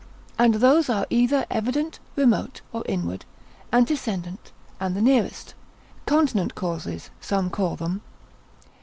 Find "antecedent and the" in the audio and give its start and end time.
3.71-4.99